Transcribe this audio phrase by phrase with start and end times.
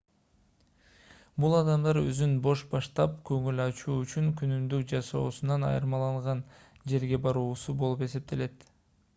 [1.43, 6.45] бул адамдар өзүн бош таштап көңүл ачуу үчүн күнүмдүк жашоосунан айырмаланган
[6.95, 8.71] жерге баруусу болуп эсептелет